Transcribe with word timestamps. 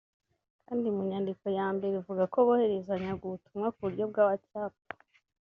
kandi 0.67 0.87
mu 0.95 1.01
nyandiko 1.09 1.45
ya 1.57 1.67
mbere 1.75 1.93
ivuga 2.01 2.23
ko 2.33 2.37
bohererezanyaga 2.47 3.21
ubutumwa 3.25 3.67
ku 3.73 3.79
buryo 3.85 4.03
bwa 4.11 4.21
WhatsApp 4.27 4.73